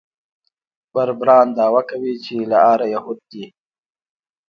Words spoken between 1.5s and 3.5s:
دعوه کوي چې له آره یهود دي.